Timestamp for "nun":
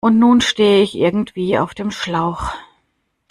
0.17-0.41